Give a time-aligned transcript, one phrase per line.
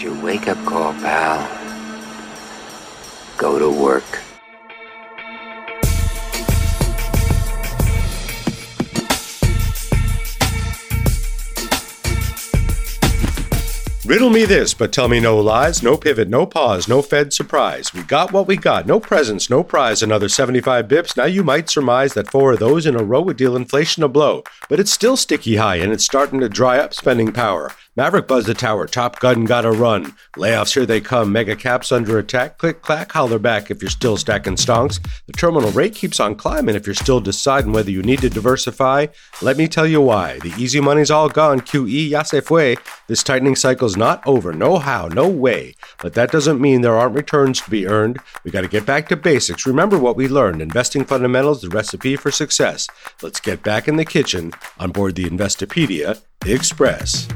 [0.00, 1.46] Your wake up call, pal.
[3.36, 4.02] Go to work.
[14.06, 17.92] Riddle me this, but tell me no lies, no pivot, no pause, no Fed surprise.
[17.92, 21.16] We got what we got, no presents, no prize, another 75 bips.
[21.16, 24.08] Now you might surmise that four of those in a row would deal inflation a
[24.08, 27.70] blow, but it's still sticky high and it's starting to dry up spending power.
[27.96, 30.14] Maverick buzzed the tower, Top Gun gotta run.
[30.36, 34.16] Layoffs here they come, mega caps under attack, click clack, holler back if you're still
[34.16, 35.04] stacking stonks.
[35.26, 39.08] The terminal rate keeps on climbing if you're still deciding whether you need to diversify.
[39.42, 40.38] Let me tell you why.
[40.38, 42.76] The easy money's all gone, QE, ya se fue.
[43.08, 45.74] This tightening cycle's not over, no how, no way.
[46.00, 48.18] But that doesn't mean there aren't returns to be earned.
[48.44, 49.66] We gotta get back to basics.
[49.66, 50.62] Remember what we learned.
[50.62, 52.86] Investing fundamentals, the recipe for success.
[53.20, 57.26] Let's get back in the kitchen on board the Investopedia Express.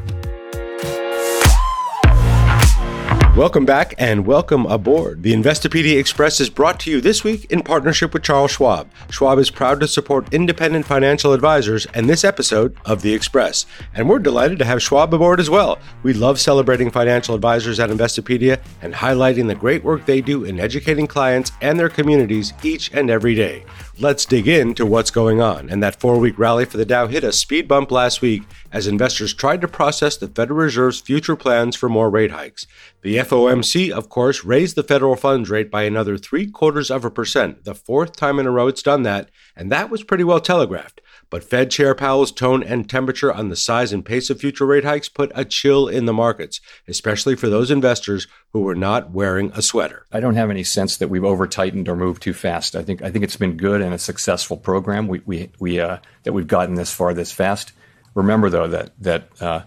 [3.36, 5.24] Welcome back and welcome aboard.
[5.24, 8.88] The Investopedia Express is brought to you this week in partnership with Charles Schwab.
[9.10, 13.66] Schwab is proud to support independent financial advisors and this episode of The Express.
[13.92, 15.80] And we're delighted to have Schwab aboard as well.
[16.04, 20.60] We love celebrating financial advisors at Investopedia and highlighting the great work they do in
[20.60, 23.64] educating clients and their communities each and every day.
[24.00, 25.70] Let's dig into what's going on.
[25.70, 28.42] And that four week rally for the Dow hit a speed bump last week
[28.72, 32.66] as investors tried to process the Federal Reserve's future plans for more rate hikes.
[33.02, 37.10] The FOMC, of course, raised the federal funds rate by another three quarters of a
[37.10, 40.40] percent, the fourth time in a row it's done that, and that was pretty well
[40.40, 41.00] telegraphed.
[41.34, 44.84] But Fed Chair Powell's tone and temperature on the size and pace of future rate
[44.84, 49.50] hikes put a chill in the markets, especially for those investors who were not wearing
[49.52, 50.06] a sweater.
[50.12, 52.76] I don't have any sense that we've over tightened or moved too fast.
[52.76, 55.08] I think I think it's been good and a successful program.
[55.08, 57.72] We we, we uh, that we've gotten this far this fast.
[58.14, 59.62] Remember though that that uh,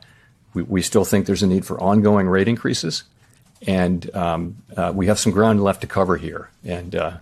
[0.53, 3.03] we, we still think there's a need for ongoing rate increases,
[3.67, 6.49] and um, uh, we have some ground left to cover here.
[6.63, 7.17] And uh,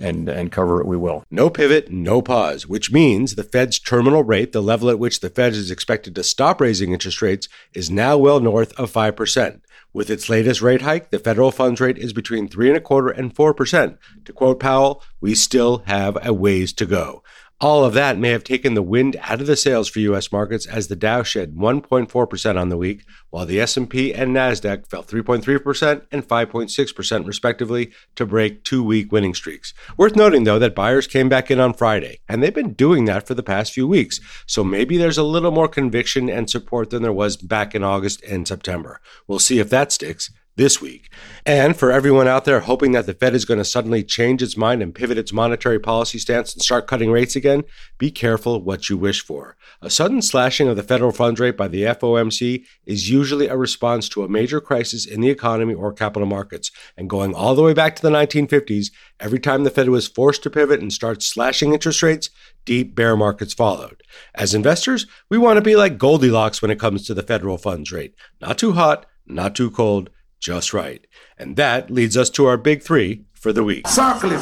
[0.00, 1.24] and, and cover it, we will.
[1.30, 5.30] No pivot, no pause, which means the Fed's terminal rate, the level at which the
[5.30, 9.60] Fed is expected to stop raising interest rates, is now well north of 5%.
[9.92, 13.08] With its latest rate hike, the federal funds rate is between three and a quarter
[13.08, 13.98] and four percent.
[14.24, 17.24] To quote Powell, we still have a ways to go.
[17.62, 20.32] All of that may have taken the wind out of the sails for U.S.
[20.32, 25.04] markets as the Dow shed 1.4% on the week, while the S&P and Nasdaq fell
[25.04, 29.74] 3.3% and 5.6% respectively to break two-week winning streaks.
[29.98, 33.26] Worth noting though that buyers came back in on Friday, and they've been doing that
[33.26, 34.20] for the past few weeks.
[34.46, 38.22] So maybe there's a little more conviction and support than there was back in August
[38.22, 39.02] and September.
[39.26, 41.10] We'll see if that sticks this week.
[41.46, 44.56] And for everyone out there hoping that the Fed is going to suddenly change its
[44.56, 47.64] mind and pivot its monetary policy stance and start cutting rates again,
[47.98, 49.56] be careful what you wish for.
[49.80, 54.08] A sudden slashing of the federal funds rate by the FOMC is usually a response
[54.10, 56.70] to a major crisis in the economy or capital markets.
[56.96, 60.42] And going all the way back to the 1950s, every time the Fed was forced
[60.42, 62.28] to pivot and start slashing interest rates,
[62.64, 64.02] deep bear markets followed.
[64.34, 67.90] As investors, we want to be like Goldilocks when it comes to the federal funds
[67.92, 68.14] rate.
[68.40, 71.06] Not too hot, not too cold, just right.
[71.38, 73.88] And that leads us to our big three for the week.
[73.88, 74.40] Circle it.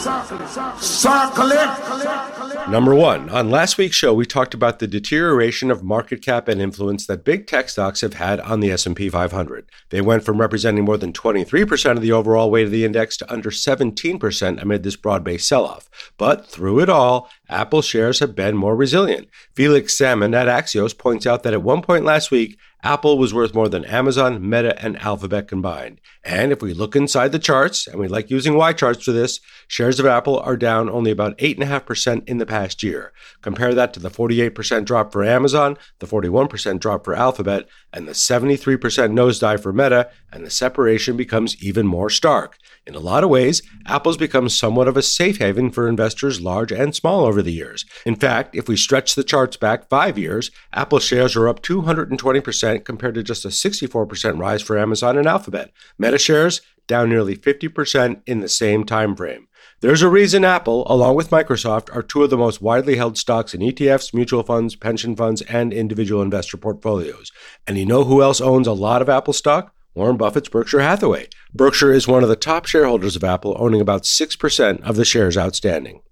[0.81, 2.69] Circle it.
[2.69, 6.60] Number one, on last week's show, we talked about the deterioration of market cap and
[6.60, 9.70] influence that big tech stocks have had on the S&P 500.
[9.91, 13.32] They went from representing more than 23% of the overall weight of the index to
[13.32, 15.88] under 17% amid this broad-based sell-off.
[16.19, 19.28] But through it all, Apple shares have been more resilient.
[19.54, 23.55] Felix Salmon at Axios points out that at one point last week, Apple was worth
[23.55, 26.00] more than Amazon, Meta, and Alphabet combined.
[26.25, 29.99] And if we look inside the charts, and we like using YCharts for this, shares
[29.99, 33.12] of Apple are down only about 8.5% in the past year.
[33.43, 38.12] Compare that to the 48% drop for Amazon, the 41% drop for Alphabet, and the
[38.12, 42.59] 73% nosedive for Meta, and the separation becomes even more stark.
[42.88, 46.72] In a lot of ways, Apple's become somewhat of a safe haven for investors large
[46.72, 47.84] and small over the years.
[48.06, 52.87] In fact, if we stretch the charts back five years, Apple shares are up 220%
[52.87, 55.71] compared to just a 64% rise for Amazon and Alphabet.
[55.99, 59.49] Meta shares down nearly 50% in the same time frame.
[59.81, 63.52] There's a reason Apple, along with Microsoft, are two of the most widely held stocks
[63.52, 67.32] in ETFs, mutual funds, pension funds, and individual investor portfolios.
[67.67, 69.75] And you know who else owns a lot of Apple stock?
[69.99, 71.29] Warren Buffett's Berkshire Hathaway.
[71.53, 75.37] Berkshire is one of the top shareholders of Apple, owning about 6% of the shares
[75.37, 76.03] outstanding.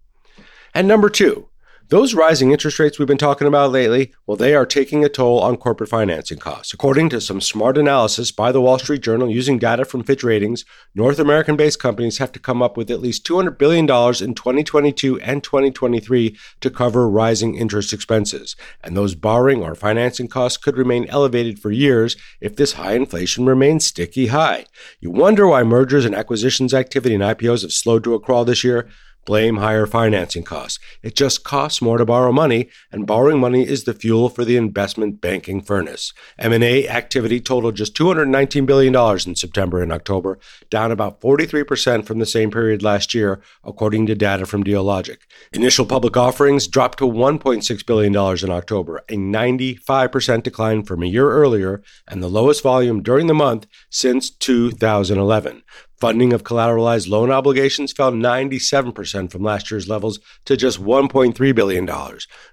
[0.74, 1.48] And number two,
[1.88, 5.38] Those rising interest rates we've been talking about lately, well, they are taking a toll
[5.40, 6.74] on corporate financing costs.
[6.74, 10.64] According to some smart analysis by the Wall Street Journal using data from Fitch Ratings,
[10.96, 15.20] North American based companies have to come up with at least $200 billion in 2022
[15.20, 18.56] and 2023 to cover rising interest expenses.
[18.82, 23.46] And those borrowing or financing costs could remain elevated for years if this high inflation
[23.46, 24.66] remains sticky high.
[24.98, 28.64] You wonder why mergers and acquisitions activity and IPOs have slowed to a crawl this
[28.64, 28.88] year?
[29.26, 30.78] Blame higher financing costs.
[31.02, 34.56] It just costs more to borrow money, and borrowing money is the fuel for the
[34.56, 36.12] investment banking furnace.
[36.38, 38.94] M&A activity totaled just $219 billion
[39.26, 40.38] in September and October,
[40.70, 45.18] down about 43% from the same period last year, according to data from Dealogic.
[45.52, 51.32] Initial public offerings dropped to $1.6 billion in October, a 95% decline from a year
[51.32, 55.62] earlier, and the lowest volume during the month since 2011.
[55.98, 61.90] Funding of collateralized loan obligations fell 97% from last year's levels to just $1.3 billion.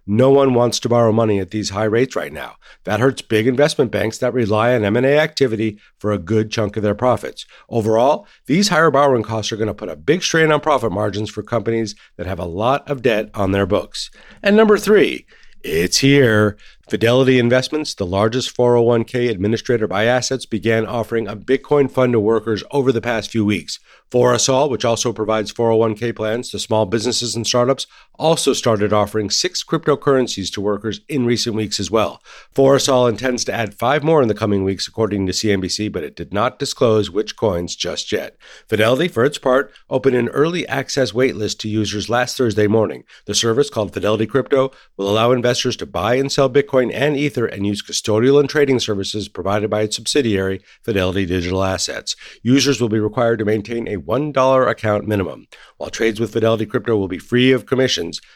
[0.07, 2.55] No one wants to borrow money at these high rates right now.
[2.85, 6.83] That hurts big investment banks that rely on M&A activity for a good chunk of
[6.83, 7.45] their profits.
[7.67, 11.29] Overall, these higher borrowing costs are going to put a big strain on profit margins
[11.29, 14.09] for companies that have a lot of debt on their books.
[14.41, 15.25] And number 3,
[15.63, 16.57] it's here.
[16.89, 22.61] Fidelity Investments, the largest 401k administrator by assets, began offering a Bitcoin fund to workers
[22.71, 23.79] over the past few weeks.
[24.11, 27.87] ForUsAll, which also provides 401k plans to small businesses and startups,
[28.19, 32.21] also started offering six cryptocurrencies to workers in recent weeks as well.
[32.55, 36.15] ForUsAll intends to add five more in the coming weeks, according to CNBC, but it
[36.15, 38.37] did not disclose which coins just yet.
[38.67, 43.03] Fidelity, for its part, opened an early access waitlist to users last Thursday morning.
[43.25, 47.45] The service, called Fidelity Crypto, will allow investors to buy and sell Bitcoin and Ether
[47.45, 52.15] and use custodial and trading services provided by its subsidiary, Fidelity Digital Assets.
[52.41, 55.47] Users will be required to maintain a $1 account minimum.
[55.77, 57.65] While trades with Fidelity Crypto will be free of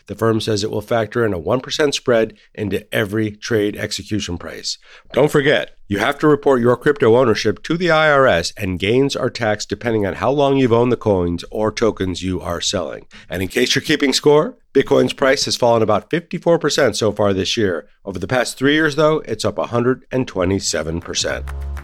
[0.08, 4.78] the firm says it will factor in a 1% spread into every trade execution price.
[5.14, 9.30] Don't forget, you have to report your crypto ownership to the IRS, and gains are
[9.30, 13.08] taxed depending on how long you've owned the coins or tokens you are selling.
[13.30, 17.58] And in case you're keeping score, Bitcoin's price has fallen about 54% so far this
[17.58, 17.88] year.
[18.06, 21.77] Over the past three years, though, it's up 127%.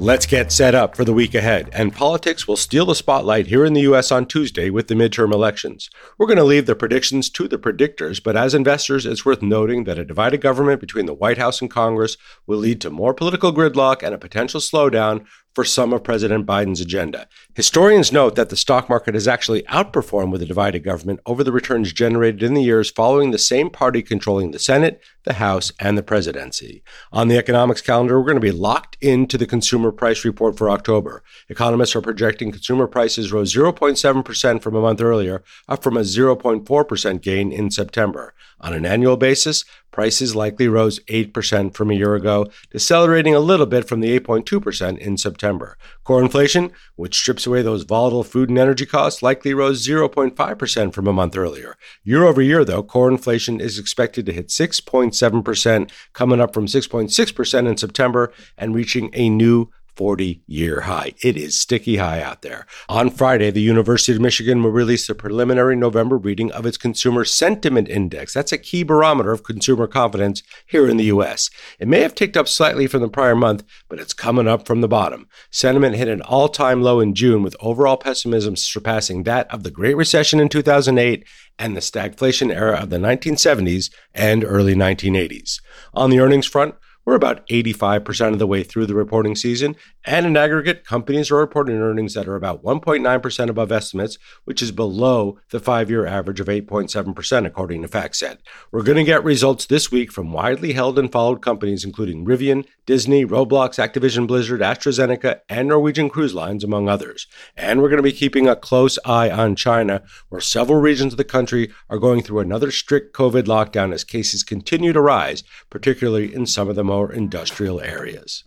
[0.00, 3.64] Let's get set up for the week ahead, and politics will steal the spotlight here
[3.64, 4.12] in the U.S.
[4.12, 5.90] on Tuesday with the midterm elections.
[6.16, 9.84] We're going to leave the predictions to the predictors, but as investors, it's worth noting
[9.84, 12.16] that a divided government between the White House and Congress
[12.46, 16.80] will lead to more political gridlock and a potential slowdown for some of President Biden's
[16.80, 17.26] agenda.
[17.58, 21.50] Historians note that the stock market has actually outperformed with a divided government over the
[21.50, 25.98] returns generated in the years following the same party controlling the Senate, the House, and
[25.98, 26.84] the presidency.
[27.10, 30.70] On the economics calendar, we're going to be locked into the consumer price report for
[30.70, 31.24] October.
[31.48, 37.20] Economists are projecting consumer prices rose 0.7% from a month earlier, up from a 0.4%
[37.20, 38.34] gain in September.
[38.60, 43.66] On an annual basis, prices likely rose 8% from a year ago, decelerating a little
[43.66, 45.76] bit from the 8.2% in September.
[46.04, 51.06] Core inflation, which strips away those volatile food and energy costs, likely rose 0.5% from
[51.08, 51.76] a month earlier.
[52.04, 57.68] Year over year, though, core inflation is expected to hit 6.7%, coming up from 6.6%
[57.68, 61.12] in September and reaching a new 40 year high.
[61.24, 62.66] It is sticky high out there.
[62.88, 67.24] On Friday, the University of Michigan will release the preliminary November reading of its Consumer
[67.24, 68.32] Sentiment Index.
[68.32, 71.50] That's a key barometer of consumer confidence here in the U.S.
[71.80, 74.82] It may have ticked up slightly from the prior month, but it's coming up from
[74.82, 75.26] the bottom.
[75.50, 79.70] Sentiment hit an all time low in June, with overall pessimism surpassing that of the
[79.72, 81.26] Great Recession in 2008
[81.58, 85.60] and the stagflation era of the 1970s and early 1980s.
[85.92, 86.76] On the earnings front,
[87.08, 91.36] we're about 85% of the way through the reporting season, and in aggregate, companies are
[91.36, 96.38] reporting earnings that are about 1.9% above estimates, which is below the five year average
[96.38, 98.40] of 8.7%, according to FactSet.
[98.70, 102.66] We're going to get results this week from widely held and followed companies including Rivian,
[102.84, 107.26] Disney, Roblox, Activision Blizzard, AstraZeneca, and Norwegian Cruise Lines, among others.
[107.56, 111.16] And we're going to be keeping a close eye on China, where several regions of
[111.16, 116.34] the country are going through another strict COVID lockdown as cases continue to rise, particularly
[116.34, 118.42] in some of the most more industrial areas.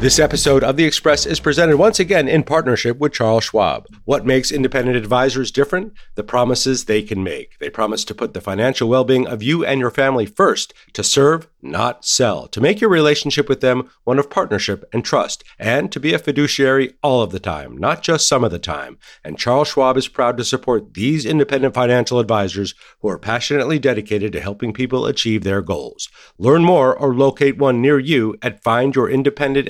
[0.00, 3.86] This episode of The Express is presented once again in partnership with Charles Schwab.
[4.04, 5.92] What makes independent advisors different?
[6.14, 7.58] The promises they can make.
[7.58, 11.02] They promise to put the financial well being of you and your family first, to
[11.02, 15.90] serve, not sell, to make your relationship with them one of partnership and trust, and
[15.92, 18.98] to be a fiduciary all of the time, not just some of the time.
[19.24, 24.32] And Charles Schwab is proud to support these independent financial advisors who are passionately dedicated
[24.32, 26.08] to helping people achieve their goals.
[26.38, 29.68] Learn more or locate one near you at Find Your Independent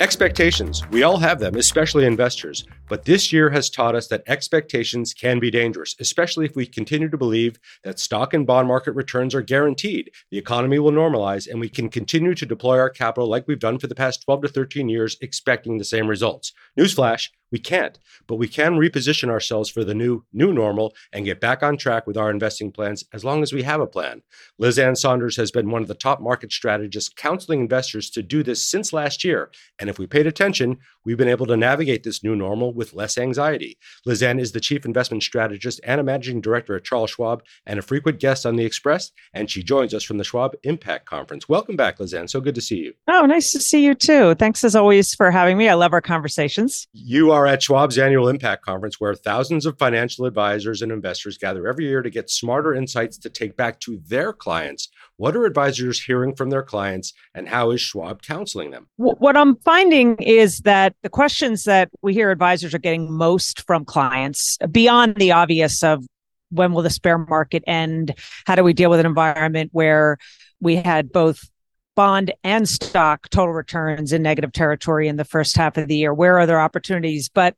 [0.00, 0.88] Expectations.
[0.90, 2.64] We all have them, especially investors.
[2.92, 7.08] But this year has taught us that expectations can be dangerous, especially if we continue
[7.08, 11.58] to believe that stock and bond market returns are guaranteed, the economy will normalize, and
[11.58, 14.48] we can continue to deploy our capital like we've done for the past 12 to
[14.48, 16.52] 13 years, expecting the same results.
[16.78, 21.38] Newsflash we can't, but we can reposition ourselves for the new new normal and get
[21.38, 24.22] back on track with our investing plans as long as we have a plan.
[24.58, 28.42] Liz Ann Sonders has been one of the top market strategists counseling investors to do
[28.42, 32.24] this since last year, and if we paid attention, we've been able to navigate this
[32.24, 33.76] new normal with less anxiety.
[34.06, 37.78] Liz Ann is the chief investment strategist and a managing director at Charles Schwab and
[37.78, 41.50] a frequent guest on the Express, and she joins us from the Schwab Impact Conference.
[41.50, 42.28] Welcome back, Liz Ann.
[42.28, 42.94] So good to see you.
[43.08, 44.34] Oh, nice to see you too.
[44.36, 45.68] Thanks as always for having me.
[45.68, 46.88] I love our conversations.
[46.94, 51.36] You are are at Schwab's annual Impact Conference, where thousands of financial advisors and investors
[51.36, 54.88] gather every year to get smarter insights to take back to their clients.
[55.16, 58.86] What are advisors hearing from their clients, and how is Schwab counseling them?
[58.96, 63.84] What I'm finding is that the questions that we hear advisors are getting most from
[63.84, 66.04] clients, beyond the obvious of
[66.50, 68.14] when will the spare market end,
[68.46, 70.18] how do we deal with an environment where
[70.60, 71.48] we had both
[71.94, 76.14] bond and stock total returns in negative territory in the first half of the year?
[76.14, 77.28] Where are there opportunities?
[77.28, 77.56] But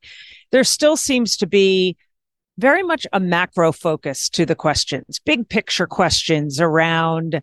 [0.53, 1.97] there still seems to be
[2.59, 7.43] very much a macro focus to the questions, big picture questions around,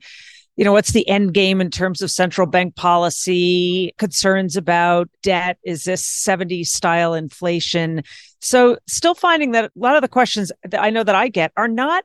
[0.57, 5.57] you know, what's the end game in terms of central bank policy, concerns about debt?
[5.63, 8.03] Is this 70s style inflation?
[8.39, 11.51] So, still finding that a lot of the questions that I know that I get
[11.55, 12.03] are not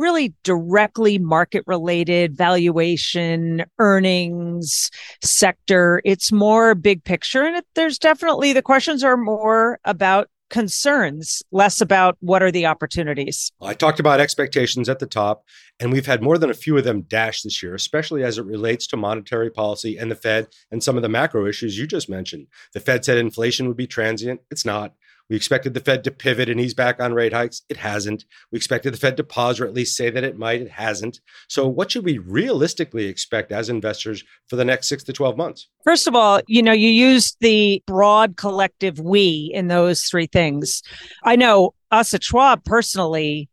[0.00, 4.90] really directly market related valuation, earnings,
[5.22, 6.00] sector.
[6.04, 7.42] It's more big picture.
[7.42, 12.66] And it, there's definitely the questions are more about concerns, less about what are the
[12.66, 13.50] opportunities.
[13.62, 15.44] I talked about expectations at the top,
[15.78, 18.44] and we've had more than a few of them dash this year, especially as it
[18.44, 22.10] relates to monetary policy and the Fed and some of the macro issues you just
[22.10, 22.48] mentioned.
[22.74, 24.40] The Fed said inflation would be transient.
[24.50, 24.94] It's not.
[25.30, 27.62] We expected the Fed to pivot and ease back on rate hikes.
[27.68, 28.24] It hasn't.
[28.50, 30.60] We expected the Fed to pause or at least say that it might.
[30.60, 31.20] It hasn't.
[31.48, 35.68] So, what should we realistically expect as investors for the next six to 12 months?
[35.84, 40.82] First of all, you know, you used the broad collective we in those three things.
[41.22, 43.48] I know us at Schwab personally,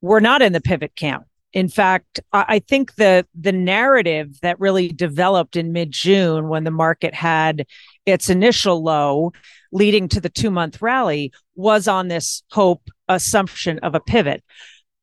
[0.00, 1.24] we're not in the pivot camp.
[1.54, 6.70] In fact, I think the the narrative that really developed in mid June when the
[6.70, 7.66] market had
[8.08, 9.32] its initial low
[9.72, 14.42] leading to the two month rally was on this hope assumption of a pivot.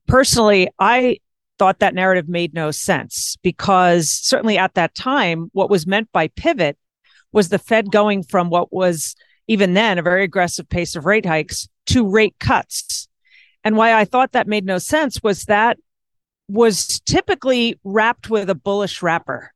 [0.08, 1.20] Personally, I
[1.58, 6.28] thought that narrative made no sense because certainly at that time, what was meant by
[6.30, 6.78] pivot
[7.32, 9.16] was the Fed going from what was
[9.48, 13.08] even then a very aggressive pace of rate hikes to rate cuts.
[13.64, 15.78] And why I thought that made no sense was that
[16.48, 19.52] was typically wrapped with a bullish wrapper.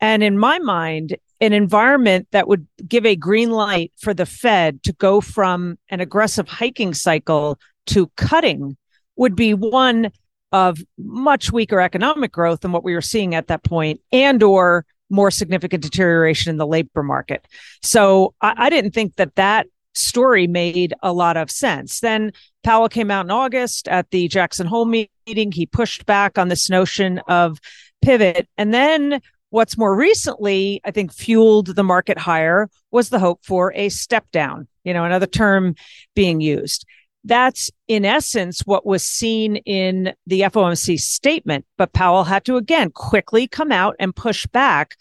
[0.00, 4.80] And in my mind, an environment that would give a green light for the Fed
[4.84, 7.58] to go from an aggressive hiking cycle
[7.88, 8.76] to cutting
[9.16, 10.12] would be one
[10.52, 14.86] of much weaker economic growth than what we were seeing at that point and or
[15.10, 17.44] more significant deterioration in the labor market.
[17.82, 21.98] So I, I didn't think that that story made a lot of sense.
[21.98, 22.32] Then
[22.62, 25.50] Powell came out in August at the Jackson Hole meeting.
[25.50, 27.58] He pushed back on this notion of
[28.00, 28.48] pivot.
[28.56, 29.20] And then
[29.52, 34.24] what's more recently, I think, fueled the market higher was the hope for a step
[34.32, 35.74] down, you know, another term
[36.14, 36.86] being used.
[37.24, 41.66] That's in essence what was seen in the FOMC statement.
[41.76, 44.96] But Powell had to again quickly come out and push back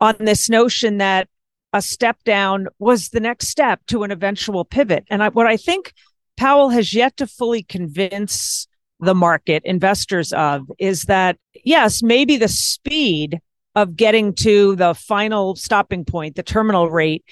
[0.00, 1.28] on this notion that
[1.72, 5.04] a step down was the next step to an eventual pivot.
[5.10, 5.92] And I, what I think
[6.36, 8.68] Powell has yet to fully convince
[9.00, 13.40] the market investors of is that yes, maybe the speed
[13.76, 17.24] of getting to the final stopping point, the terminal rate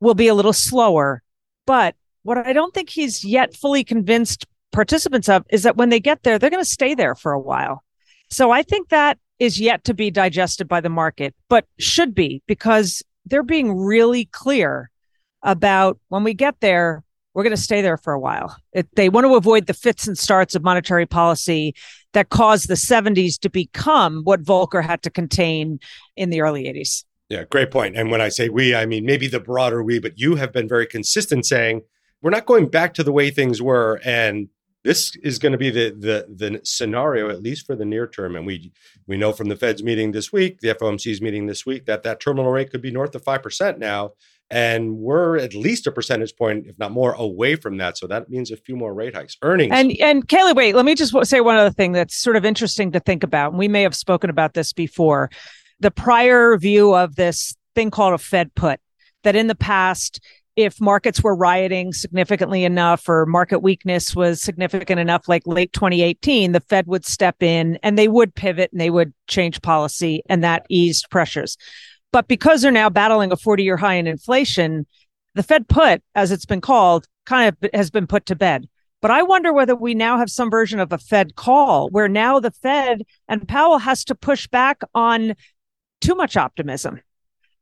[0.00, 1.22] will be a little slower.
[1.66, 5.98] But what I don't think he's yet fully convinced participants of is that when they
[5.98, 7.82] get there, they're going to stay there for a while.
[8.30, 12.42] So I think that is yet to be digested by the market, but should be
[12.46, 14.90] because they're being really clear
[15.42, 17.02] about when we get there,
[17.34, 18.56] we're going to stay there for a while.
[18.72, 21.74] It, they want to avoid the fits and starts of monetary policy
[22.18, 25.78] that caused the 70s to become what Volcker had to contain
[26.16, 27.04] in the early 80s.
[27.28, 27.96] Yeah, great point.
[27.96, 30.66] And when I say we, I mean maybe the broader we, but you have been
[30.66, 31.82] very consistent saying
[32.20, 34.48] we're not going back to the way things were and
[34.82, 38.34] this is going to be the the the scenario at least for the near term
[38.34, 38.72] and we
[39.06, 42.18] we know from the Fed's meeting this week, the FOMC's meeting this week that that
[42.18, 44.12] terminal rate could be north of 5% now
[44.50, 47.98] and we're at least a percentage point if not more away from that.
[47.98, 49.36] So that means a few more rate hikes.
[49.42, 49.72] Earnings.
[49.74, 52.92] And and Caleb wait let me just say one other thing that's sort of interesting
[52.92, 53.50] to think about.
[53.50, 55.30] And we may have spoken about this before.
[55.80, 58.80] The prior view of this thing called a fed put
[59.22, 60.20] that in the past,
[60.56, 66.50] if markets were rioting significantly enough or market weakness was significant enough, like late 2018,
[66.50, 70.42] the Fed would step in and they would pivot and they would change policy and
[70.42, 71.56] that eased pressures.
[72.12, 74.86] But because they're now battling a 40 year high in inflation,
[75.34, 78.68] the Fed put, as it's been called, kind of has been put to bed.
[79.00, 82.40] But I wonder whether we now have some version of a Fed call where now
[82.40, 85.34] the Fed and Powell has to push back on
[86.00, 87.00] too much optimism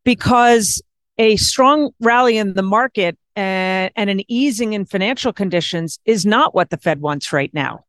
[0.04, 0.80] because
[1.18, 6.54] a strong rally in the market and, and an easing in financial conditions is not
[6.54, 7.84] what the Fed wants right now.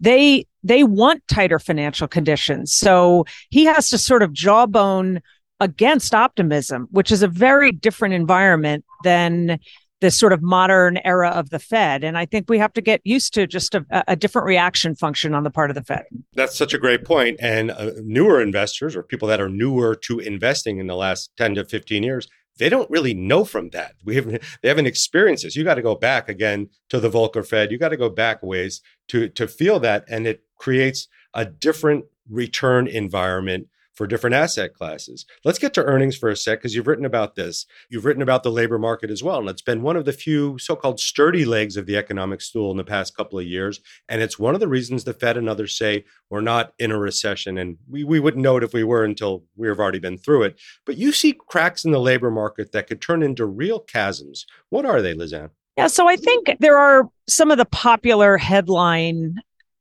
[0.00, 2.72] They they want tighter financial conditions.
[2.72, 5.20] So he has to sort of jawbone
[5.60, 9.58] against optimism, which is a very different environment than
[10.00, 12.04] this sort of modern era of the Fed.
[12.04, 15.34] And I think we have to get used to just a, a different reaction function
[15.34, 16.04] on the part of the Fed.
[16.34, 17.36] That's such a great point.
[17.40, 21.56] And uh, newer investors or people that are newer to investing in the last 10
[21.56, 23.94] to 15 years, they don't really know from that.
[24.04, 25.56] We haven't they haven't experienced this.
[25.56, 27.72] You got to go back again to the Volcker Fed.
[27.72, 32.04] You got to go back ways to to feel that, and it creates a different
[32.28, 33.68] return environment
[33.98, 35.26] for different asset classes.
[35.44, 37.66] Let's get to earnings for a sec because you've written about this.
[37.90, 39.40] You've written about the labor market as well.
[39.40, 42.70] And it's been one of the few so called sturdy legs of the economic stool
[42.70, 43.80] in the past couple of years.
[44.08, 46.98] And it's one of the reasons the Fed and others say we're not in a
[46.98, 47.58] recession.
[47.58, 50.60] And we, we wouldn't know it if we were until we've already been through it.
[50.86, 54.46] But you see cracks in the labor market that could turn into real chasms.
[54.70, 55.50] What are they, Liz Ann?
[55.76, 59.36] Yeah, so I think there are some of the popular headline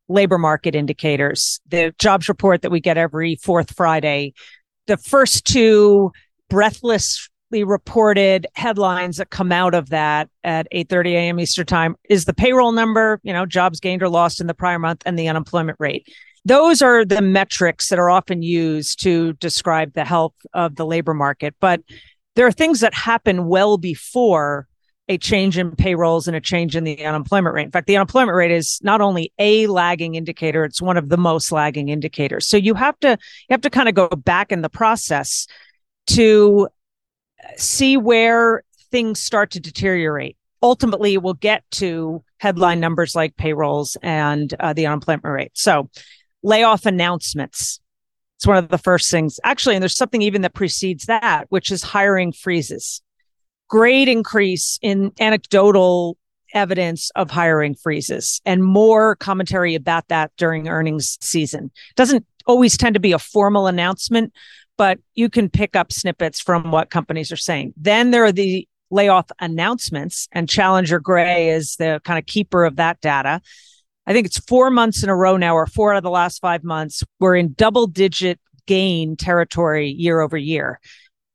[0.10, 4.34] labor market indicators, the jobs report that we get every fourth Friday.
[4.88, 6.12] The first two
[6.50, 11.40] breathlessly reported headlines that come out of that at 8:30 a.m.
[11.40, 14.80] Eastern time is the payroll number, you know, jobs gained or lost in the prior
[14.80, 16.08] month and the unemployment rate.
[16.46, 21.14] Those are the metrics that are often used to describe the health of the labor
[21.14, 21.82] market, but
[22.36, 24.67] there are things that happen well before
[25.10, 27.66] a change in payrolls and a change in the unemployment rate.
[27.66, 31.18] In fact, the unemployment rate is not only a lagging indicator, it's one of the
[31.18, 32.48] most lagging indicators.
[32.48, 35.48] So you have to you have to kind of go back in the process
[36.08, 36.68] to
[37.56, 40.38] see where things start to deteriorate.
[40.62, 45.52] Ultimately, we'll get to headline numbers like payrolls and uh, the unemployment rate.
[45.54, 45.90] So,
[46.44, 47.80] layoff announcements.
[48.38, 49.40] It's one of the first things.
[49.44, 53.02] Actually, and there's something even that precedes that, which is hiring freezes
[53.68, 56.18] great increase in anecdotal
[56.54, 61.72] evidence of hiring freezes and more commentary about that during earnings season.
[61.96, 64.34] Doesn't always tend to be a formal announcement,
[64.78, 67.74] but you can pick up snippets from what companies are saying.
[67.76, 72.78] Then there are the layoff announcements and Challenger Gray is the kind of keeper of
[72.78, 73.42] that data.
[74.06, 76.40] I think it's four months in a row now, or four out of the last
[76.40, 80.80] five months, we're in double digit gain territory year over year.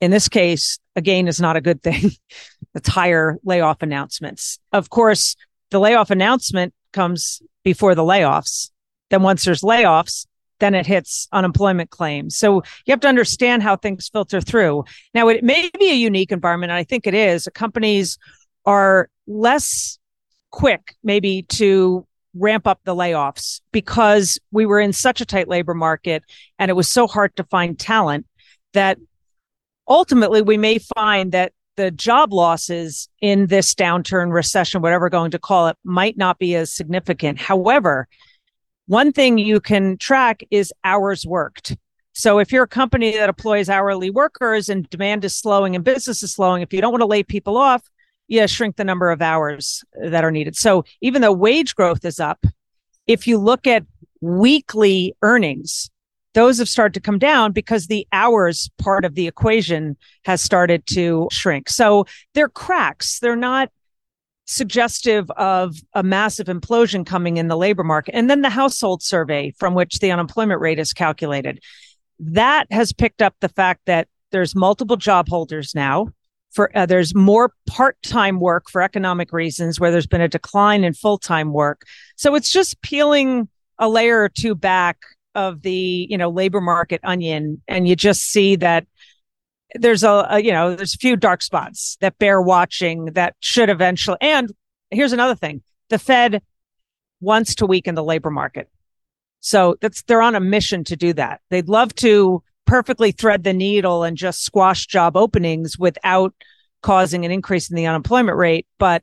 [0.03, 2.11] In this case, again, is not a good thing.
[2.75, 4.59] it's higher layoff announcements.
[4.73, 5.37] Of course,
[5.71, 8.71] the layoff announcement comes before the layoffs.
[9.11, 10.27] Then once there's layoffs,
[10.59, 12.37] then it hits unemployment claims.
[12.37, 14.83] So you have to understand how things filter through.
[15.15, 17.49] Now, it may be a unique environment, and I think it is.
[17.55, 18.19] Companies
[18.67, 20.01] are less
[20.51, 25.75] quick, maybe, to ramp up the layoffs because we were in such a tight labor
[25.75, 26.25] market
[26.59, 28.27] and it was so hard to find talent
[28.73, 28.99] that
[29.89, 35.39] ultimately we may find that the job losses in this downturn, recession, whatever going to
[35.39, 37.39] call it, might not be as significant.
[37.39, 38.09] However,
[38.87, 41.77] one thing you can track is hours worked.
[42.13, 46.23] So if you're a company that employs hourly workers and demand is slowing and business
[46.23, 47.83] is slowing, if you don't want to lay people off,
[48.29, 50.57] yeah, shrink the number of hours that are needed.
[50.57, 52.45] So even though wage growth is up,
[53.07, 53.85] if you look at
[54.21, 55.91] weekly earnings,
[56.35, 60.87] those have started to come down because the hours part of the equation has started
[60.87, 61.69] to shrink.
[61.69, 63.19] So they're cracks.
[63.19, 63.71] They're not
[64.47, 68.15] suggestive of a massive implosion coming in the labor market.
[68.15, 71.61] And then the household survey from which the unemployment rate is calculated.
[72.19, 76.09] That has picked up the fact that there's multiple job holders now.
[76.51, 80.93] For uh, there's more part-time work for economic reasons where there's been a decline in
[80.93, 81.85] full-time work.
[82.17, 84.99] So it's just peeling a layer or two back
[85.35, 88.87] of the you know labor market onion and you just see that
[89.75, 93.71] there's a, a, you know there's a few dark spots that bear watching that should
[93.71, 94.53] eventually and
[94.91, 96.43] here's another thing the fed
[97.23, 98.69] wants to weaken the labor market.
[99.41, 101.41] So that's they're on a mission to do that.
[101.51, 106.35] They'd love to perfectly thread the needle and just squash job openings without
[106.83, 109.03] causing an increase in the unemployment rate but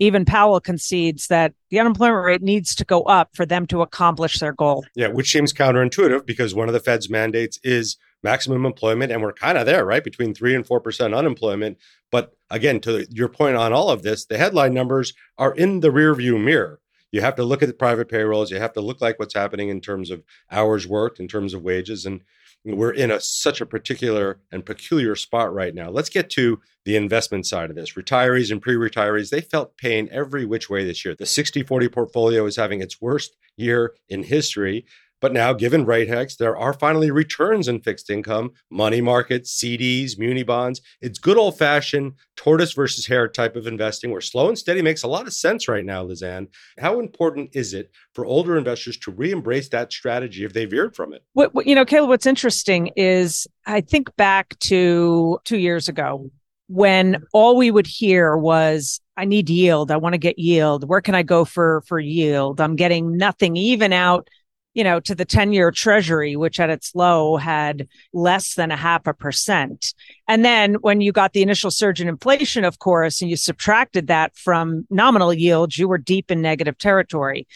[0.00, 4.38] even Powell concedes that the unemployment rate needs to go up for them to accomplish
[4.38, 4.84] their goal.
[4.96, 9.32] Yeah, which seems counterintuitive because one of the Fed's mandates is maximum employment, and we're
[9.32, 10.02] kind of there, right?
[10.02, 11.78] Between 3 and 4% unemployment.
[12.10, 15.90] But again, to your point on all of this, the headline numbers are in the
[15.90, 16.80] rearview mirror.
[17.12, 18.50] You have to look at the private payrolls.
[18.50, 21.62] You have to look like what's happening in terms of hours worked, in terms of
[21.62, 22.06] wages.
[22.06, 22.22] And
[22.64, 25.90] we're in a such a particular and peculiar spot right now.
[25.90, 27.94] Let's get to the investment side of this.
[27.94, 31.14] Retirees and pre-retirees, they felt pain every which way this year.
[31.14, 34.84] The 60-40 portfolio is having its worst year in history.
[35.20, 40.18] But now, given rate hikes, there are finally returns in fixed income, money markets, CDs,
[40.18, 40.80] muni bonds.
[41.00, 45.02] It's good old fashioned tortoise versus hare type of investing where slow and steady makes
[45.02, 46.48] a lot of sense right now, Liz Ann.
[46.78, 50.96] How important is it for older investors to re embrace that strategy if they veered
[50.96, 51.22] from it?
[51.34, 56.30] What, what, you know, Caleb, what's interesting is I think back to two years ago
[56.70, 61.00] when all we would hear was i need yield i want to get yield where
[61.00, 64.28] can i go for for yield i'm getting nothing even out
[64.74, 68.76] you know, to the 10 year treasury, which at its low had less than a
[68.76, 69.94] half a percent.
[70.28, 74.06] And then when you got the initial surge in inflation, of course, and you subtracted
[74.06, 77.46] that from nominal yields, you were deep in negative territory.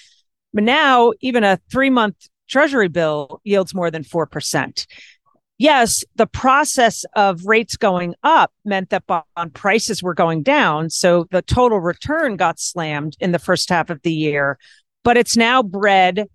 [0.52, 2.16] But now even a three month
[2.48, 4.86] treasury bill yields more than 4%.
[5.56, 10.90] Yes, the process of rates going up meant that bond prices were going down.
[10.90, 14.58] So the total return got slammed in the first half of the year,
[15.04, 16.28] but it's now bred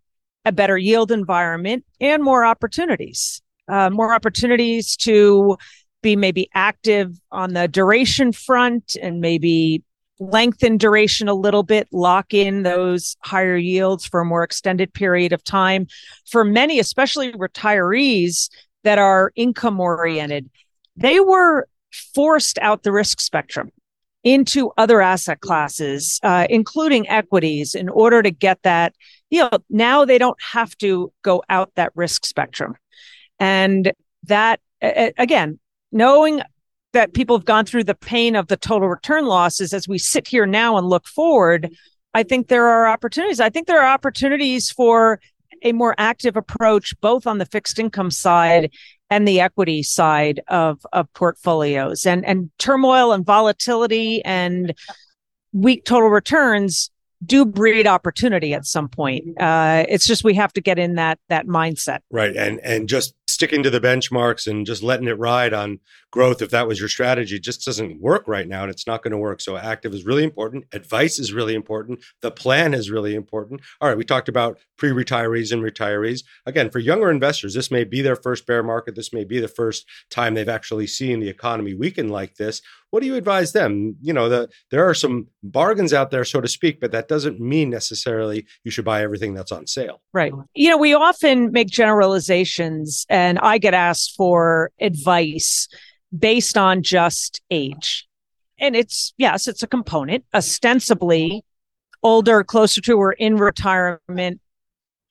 [0.49, 5.55] a better yield environment and more opportunities, uh, more opportunities to
[6.01, 9.83] be maybe active on the duration front and maybe
[10.19, 15.31] lengthen duration a little bit, lock in those higher yields for a more extended period
[15.31, 15.85] of time.
[16.29, 18.49] For many, especially retirees
[18.83, 20.49] that are income oriented,
[20.95, 21.67] they were
[22.15, 23.71] forced out the risk spectrum
[24.23, 28.95] into other asset classes, uh, including equities, in order to get that
[29.29, 32.75] you know, now they don't have to go out that risk spectrum.
[33.39, 33.91] And
[34.23, 35.59] that, again,
[35.91, 36.41] knowing
[36.93, 40.27] that people have gone through the pain of the total return losses as we sit
[40.27, 41.73] here now and look forward,
[42.13, 43.39] I think there are opportunities.
[43.39, 45.19] I think there are opportunities for
[45.61, 48.73] a more active approach, both on the fixed income side
[49.09, 54.73] and the equity side of, of portfolios and, and turmoil and volatility and
[55.51, 56.91] weak total returns
[57.23, 59.25] do breed opportunity at some point.
[59.39, 61.99] Uh, it's just we have to get in that that mindset.
[62.11, 65.79] Right, and and just sticking to the benchmarks and just letting it ride on
[66.11, 69.11] growth if that was your strategy just doesn't work right now and it's not going
[69.11, 69.41] to work.
[69.41, 73.61] So active is really important advice is really important the plan is really important.
[73.81, 76.23] All right we talked about pre-retirees and retirees.
[76.45, 79.47] Again for younger investors this may be their first bear market this may be the
[79.47, 82.61] first time they've actually seen the economy weaken like this.
[82.89, 83.95] What do you advise them?
[84.01, 87.39] You know the, there are some bargains out there so to speak but that doesn't
[87.39, 90.01] mean necessarily you should buy everything that's on sale.
[90.13, 90.33] Right.
[90.55, 95.67] You know we often make generalizations and i get asked for advice
[96.17, 98.07] based on just age.
[98.59, 100.25] And it's, yes, it's a component.
[100.33, 101.43] Ostensibly,
[102.03, 104.41] older, closer to or in retirement,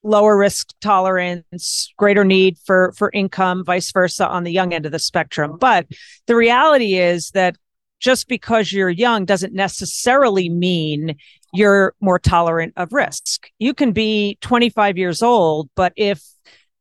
[0.03, 4.93] lower risk tolerance, greater need for, for income, vice versa on the young end of
[4.93, 5.57] the spectrum.
[5.59, 5.87] But
[6.27, 7.57] the reality is that
[8.01, 11.17] just because you're young doesn't necessarily mean
[11.53, 13.51] you're more tolerant of risk.
[13.59, 16.23] You can be 25 years old, but if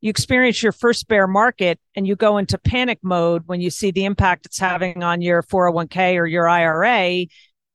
[0.01, 3.91] you experience your first bear market and you go into panic mode when you see
[3.91, 7.25] the impact it's having on your 401k or your IRA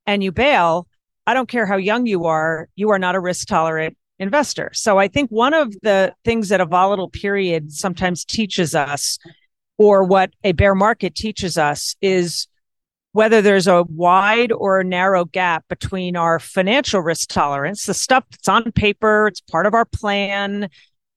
[0.07, 0.87] and you bail,
[1.27, 4.71] I don't care how young you are, you are not a risk tolerant investor.
[4.73, 9.19] So I think one of the things that a volatile period sometimes teaches us,
[9.79, 12.47] or what a bear market teaches us, is
[13.13, 18.25] whether there's a wide or a narrow gap between our financial risk tolerance, the stuff
[18.31, 20.71] that's on paper, it's part of our plan,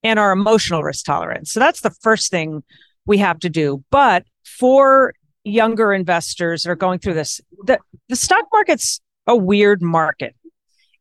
[0.05, 1.51] and our emotional risk tolerance.
[1.51, 2.63] So that's the first thing
[3.07, 3.83] we have to do.
[3.89, 9.81] But for younger investors that are going through this, the, the stock market's a weird
[9.81, 10.35] market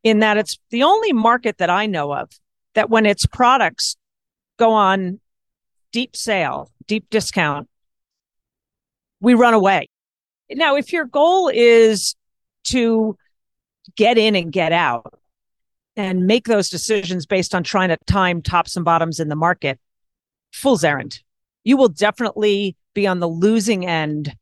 [0.02, 2.30] in that it's the only market that I know of
[2.72, 3.96] that when its products
[4.58, 5.20] go on
[5.92, 7.68] deep sale, deep discount,
[9.20, 9.90] we run away.
[10.50, 12.16] Now, if your goal is
[12.64, 13.18] to
[13.96, 15.12] get in and get out,
[15.96, 19.78] and make those decisions based on trying to time tops and bottoms in the market,
[20.52, 21.20] fool's errand.
[21.62, 24.34] You will definitely be on the losing end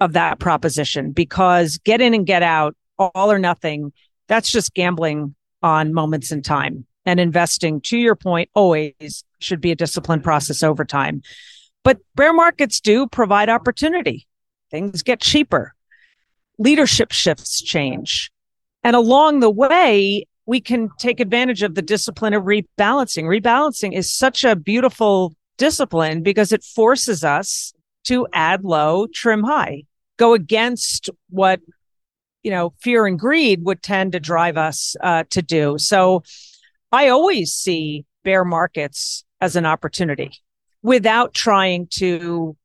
[0.00, 3.92] of that proposition because get in and get out, all or nothing,
[4.28, 6.86] that's just gambling on moments in time.
[7.04, 11.22] And investing, to your point, always should be a disciplined process over time.
[11.84, 14.26] But bear markets do provide opportunity.
[14.70, 15.72] Things get cheaper,
[16.58, 18.32] leadership shifts change.
[18.82, 23.24] And along the way, we can take advantage of the discipline of rebalancing.
[23.24, 27.72] Rebalancing is such a beautiful discipline because it forces us
[28.04, 29.82] to add low, trim high,
[30.16, 31.60] go against what
[32.42, 35.76] you know fear and greed would tend to drive us uh, to do.
[35.78, 36.22] So
[36.92, 40.30] I always see bear markets as an opportunity
[40.82, 42.56] without trying to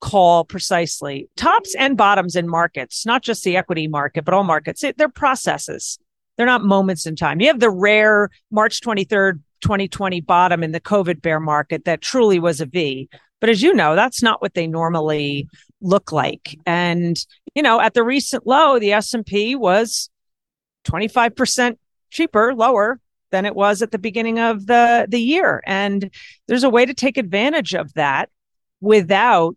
[0.00, 4.84] call precisely tops and bottoms in markets, not just the equity market, but all markets.
[4.96, 5.98] They're processes.
[6.36, 7.40] They're not moments in time.
[7.40, 12.38] You have the rare March 23rd, 2020 bottom in the COVID bear market that truly
[12.38, 13.08] was a V.
[13.40, 15.48] But as you know, that's not what they normally
[15.80, 16.58] look like.
[16.66, 17.18] And,
[17.54, 20.10] you know, at the recent low, the S&P was
[20.86, 21.76] 25%
[22.10, 25.62] cheaper, lower than it was at the beginning of the, the year.
[25.66, 26.10] And
[26.46, 28.30] there's a way to take advantage of that
[28.80, 29.56] without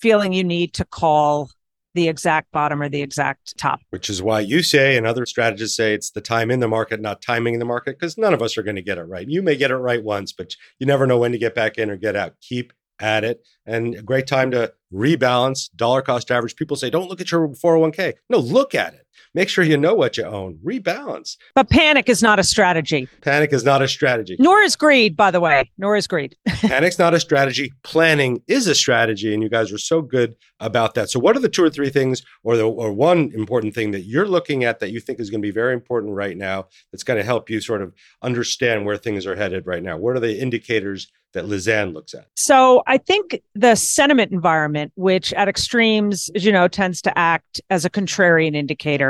[0.00, 1.50] feeling you need to call
[1.98, 3.80] the exact bottom or the exact top.
[3.90, 7.00] Which is why you say, and other strategists say, it's the time in the market,
[7.00, 9.28] not timing in the market, because none of us are going to get it right.
[9.28, 11.90] You may get it right once, but you never know when to get back in
[11.90, 12.34] or get out.
[12.40, 13.44] Keep at it.
[13.66, 16.54] And a great time to rebalance dollar cost average.
[16.54, 18.14] People say, don't look at your 401k.
[18.30, 19.06] No, look at it.
[19.34, 20.58] Make sure you know what you own.
[20.64, 21.36] Rebalance.
[21.54, 23.08] But panic is not a strategy.
[23.22, 24.36] Panic is not a strategy.
[24.38, 25.70] Nor is greed, by the way.
[25.78, 26.36] Nor is greed.
[26.48, 27.72] Panic's not a strategy.
[27.82, 29.32] Planning is a strategy.
[29.32, 31.10] And you guys are so good about that.
[31.10, 34.02] So, what are the two or three things, or the or one important thing that
[34.02, 37.04] you're looking at that you think is going to be very important right now that's
[37.04, 39.96] going to help you sort of understand where things are headed right now?
[39.96, 42.26] What are the indicators that Liz Ann looks at?
[42.36, 47.60] So I think the sentiment environment, which at extremes, as you know, tends to act
[47.70, 49.07] as a contrarian indicator,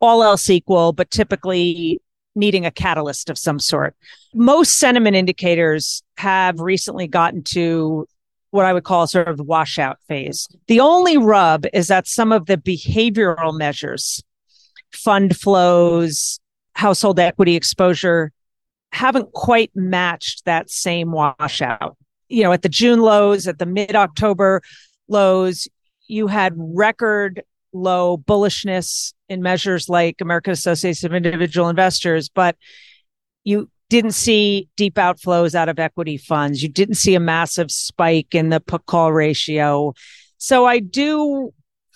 [0.00, 2.00] all else equal, but typically
[2.34, 3.96] needing a catalyst of some sort.
[4.34, 8.06] Most sentiment indicators have recently gotten to
[8.50, 10.48] what I would call sort of the washout phase.
[10.66, 14.22] The only rub is that some of the behavioral measures,
[14.92, 16.38] fund flows,
[16.74, 18.32] household equity exposure,
[18.92, 21.96] haven't quite matched that same washout.
[22.28, 24.62] You know, at the June lows, at the mid October
[25.08, 25.68] lows,
[26.08, 27.42] you had record
[27.76, 32.56] low bullishness in measures like American Association of Individual Investors, but
[33.44, 36.62] you didn't see deep outflows out of equity funds.
[36.62, 39.94] You didn't see a massive spike in the put call ratio.
[40.38, 41.52] So I do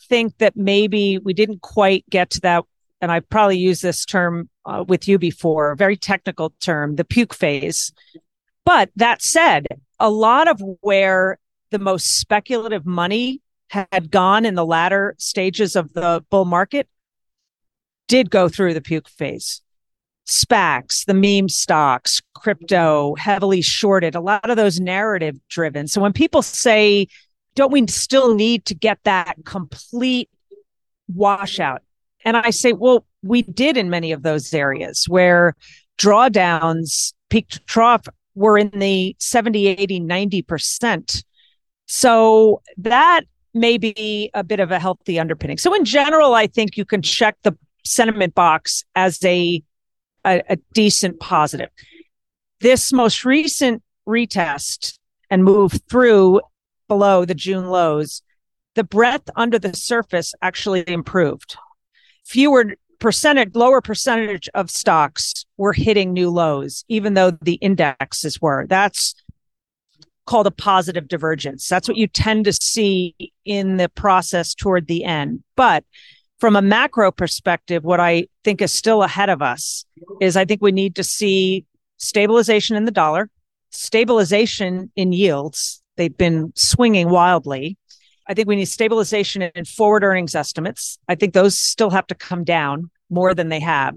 [0.09, 2.65] think that maybe we didn't quite get to that.
[3.01, 7.05] And I probably used this term uh, with you before, a very technical term, the
[7.05, 7.93] puke phase.
[8.65, 9.67] But that said,
[9.99, 11.39] a lot of where
[11.71, 13.41] the most speculative money
[13.71, 16.89] had gone in the latter stages of the bull market
[18.09, 19.63] did go through the puke phase.
[20.27, 25.87] SPACs, the meme stocks, crypto, heavily shorted, a lot of those narrative driven.
[25.87, 27.07] So when people say,
[27.55, 30.29] don't we still need to get that complete
[31.09, 31.83] washout?
[32.25, 35.55] And I say, well, we did in many of those areas where
[35.99, 41.25] drawdowns, peak to trough, were in the 70, 80, 90%.
[41.87, 43.23] So that
[43.55, 45.59] may be a bit of a healthy underpinning.
[45.59, 49.63] So in general, I think you can check the sentiment box as a,
[50.25, 51.71] a, a decent positive.
[52.61, 54.99] This most recent retest
[55.31, 56.41] and move through
[56.89, 58.23] below the June lows,
[58.75, 61.57] the breadth under the surface actually improved.
[62.25, 68.67] Fewer percentage, lower percentage of stocks were hitting new lows, even though the indexes were.
[68.69, 69.15] That's
[70.31, 71.67] called a positive divergence.
[71.67, 75.43] That's what you tend to see in the process toward the end.
[75.57, 75.85] But
[76.39, 79.85] from a macro perspective, what I think is still ahead of us
[80.21, 81.67] is I think we need to see
[81.97, 83.29] stabilization in the dollar,
[83.71, 85.83] stabilization in yields.
[85.97, 87.77] They've been swinging wildly.
[88.29, 90.97] I think we need stabilization in forward earnings estimates.
[91.09, 93.97] I think those still have to come down more than they have,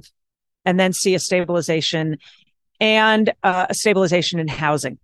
[0.66, 2.18] and then see a stabilization
[2.80, 4.98] and uh, a stabilization in housing.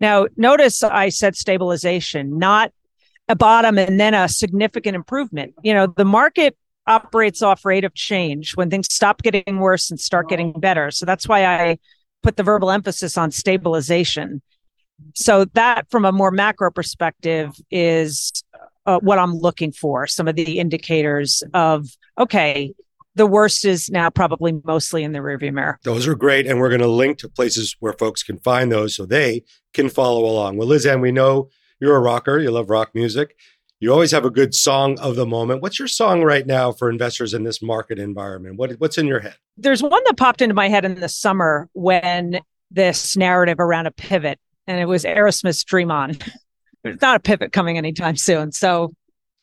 [0.00, 2.72] Now, notice I said stabilization, not
[3.28, 5.54] a bottom and then a significant improvement.
[5.62, 9.98] You know, the market operates off rate of change when things stop getting worse and
[9.98, 10.90] start getting better.
[10.90, 11.78] So that's why I
[12.22, 14.42] put the verbal emphasis on stabilization.
[15.14, 18.32] So that from a more macro perspective is
[18.86, 20.06] uh, what I'm looking for.
[20.06, 21.86] Some of the indicators of,
[22.18, 22.74] okay,
[23.14, 25.78] the worst is now probably mostly in the rearview mirror.
[25.84, 26.46] Those are great.
[26.46, 29.88] And we're going to link to places where folks can find those so they can
[29.88, 30.56] follow along.
[30.56, 31.48] Well, Liz Ann, we know
[31.80, 32.38] you're a rocker.
[32.38, 33.36] You love rock music.
[33.80, 35.60] You always have a good song of the moment.
[35.60, 38.56] What's your song right now for investors in this market environment?
[38.56, 39.36] What, what's in your head?
[39.56, 43.90] There's one that popped into my head in the summer when this narrative around a
[43.90, 46.16] pivot, and it was Aerosmith's Dream On.
[46.82, 48.52] There's not a pivot coming anytime soon.
[48.52, 48.94] So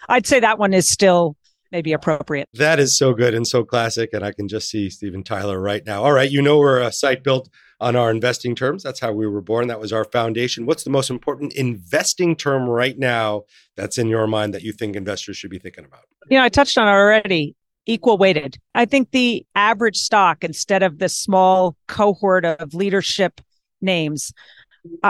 [0.09, 1.35] I'd say that one is still
[1.71, 2.47] may be appropriate.
[2.53, 4.11] That is so good and so classic.
[4.13, 6.03] And I can just see Steven Tyler right now.
[6.03, 6.29] All right.
[6.29, 8.83] You know, we're a site built on our investing terms.
[8.83, 9.67] That's how we were born.
[9.67, 10.65] That was our foundation.
[10.65, 13.43] What's the most important investing term right now
[13.75, 16.01] that's in your mind that you think investors should be thinking about?
[16.29, 17.55] You know, I touched on it already.
[17.87, 18.59] Equal weighted.
[18.75, 23.41] I think the average stock, instead of the small cohort of leadership
[23.81, 24.31] names,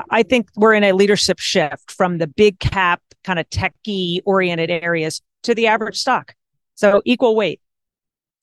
[0.09, 4.69] I think we're in a leadership shift from the big cap, kind of techie oriented
[4.69, 6.33] areas to the average stock.
[6.75, 7.61] So equal weight.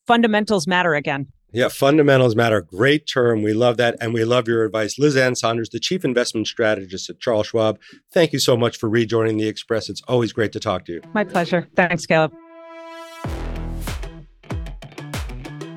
[0.07, 1.27] Fundamentals matter again.
[1.53, 2.61] Yeah, fundamentals matter.
[2.61, 3.43] Great term.
[3.43, 3.97] We love that.
[4.01, 4.99] And we love your advice.
[4.99, 7.79] Liz Ann Sonders, the chief investment strategist at Charles Schwab.
[8.13, 9.89] Thank you so much for rejoining the Express.
[9.89, 11.03] It's always great to talk to you.
[11.15, 11.67] My pleasure.
[11.75, 12.33] Thanks, Caleb.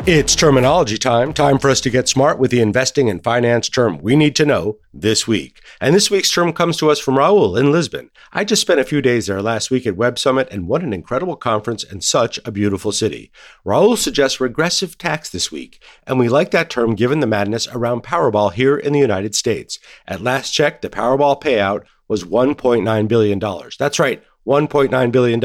[0.07, 1.31] It's terminology time.
[1.31, 4.47] Time for us to get smart with the investing and finance term we need to
[4.47, 5.61] know this week.
[5.79, 8.09] And this week's term comes to us from Raul in Lisbon.
[8.33, 10.91] I just spent a few days there last week at Web Summit, and what an
[10.91, 13.31] incredible conference and such a beautiful city.
[13.63, 18.01] Raul suggests regressive tax this week, and we like that term given the madness around
[18.01, 19.77] Powerball here in the United States.
[20.07, 23.39] At last check, the Powerball payout was $1.9 billion.
[23.77, 24.23] That's right.
[24.45, 25.41] $1.9 billion.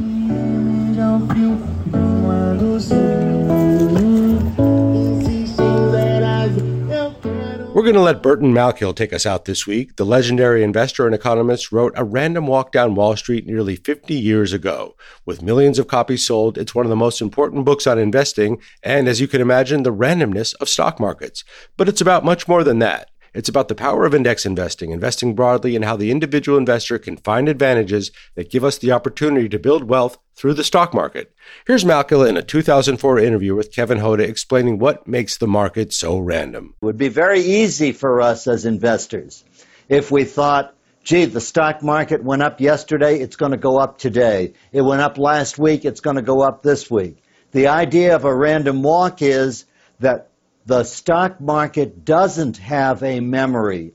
[7.73, 9.95] We're going to let Burton Malkiel take us out this week.
[9.95, 14.53] The legendary investor and economist wrote A Random Walk Down Wall Street nearly 50 years
[14.53, 14.95] ago.
[15.25, 19.07] With millions of copies sold, it's one of the most important books on investing and,
[19.07, 21.43] as you can imagine, the randomness of stock markets.
[21.75, 23.09] But it's about much more than that.
[23.33, 27.17] It's about the power of index investing, investing broadly, and how the individual investor can
[27.17, 31.33] find advantages that give us the opportunity to build wealth through the stock market.
[31.65, 36.19] Here's Malkiel in a 2004 interview with Kevin Hoda explaining what makes the market so
[36.19, 36.75] random.
[36.81, 39.43] It would be very easy for us as investors
[39.89, 43.97] if we thought, gee, the stock market went up yesterday, it's going to go up
[43.97, 44.53] today.
[44.71, 47.17] It went up last week, it's going to go up this week.
[47.51, 49.65] The idea of a random walk is
[49.99, 50.29] that
[50.65, 53.93] the stock market doesn't have a memory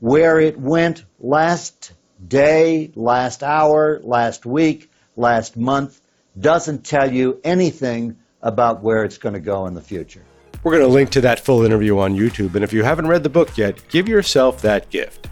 [0.00, 1.92] where it went last
[2.26, 6.00] day, last hour, last week, last month,
[6.38, 10.22] doesn't tell you anything about where it's going to go in the future.
[10.62, 13.22] We're going to link to that full interview on YouTube, and if you haven't read
[13.22, 15.28] the book yet, give yourself that gift.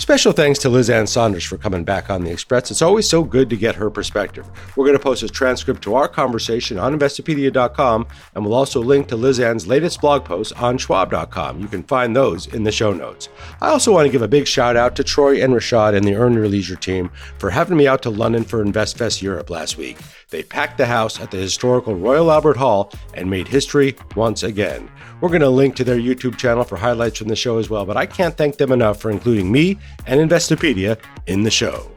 [0.00, 2.70] Special thanks to Liz Ann Sonders for coming back on the Express.
[2.70, 4.48] It's always so good to get her perspective.
[4.74, 9.08] We're going to post a transcript to our conversation on Investopedia.com, and we'll also link
[9.08, 11.60] to Liz Ann's latest blog post on Schwab.com.
[11.60, 13.28] You can find those in the show notes.
[13.60, 16.14] I also want to give a big shout out to Troy and Rashad and the
[16.14, 19.98] Earn Your Leisure team for having me out to London for InvestFest Europe last week.
[20.30, 24.90] They packed the house at the historical Royal Albert Hall and made history once again.
[25.20, 27.84] We're going to link to their YouTube channel for highlights from the show as well,
[27.84, 31.90] but I can't thank them enough for including me and Investopedia in the show.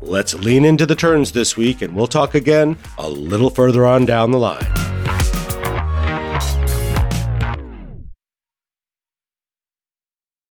[0.00, 4.04] Let's lean into the turns this week, and we'll talk again a little further on
[4.04, 5.05] down the line.